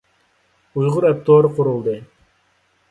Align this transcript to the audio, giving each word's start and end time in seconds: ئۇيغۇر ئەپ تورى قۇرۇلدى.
ئۇيغۇر 0.79 1.07
ئەپ 1.11 1.21
تورى 1.29 1.55
قۇرۇلدى. 1.61 1.97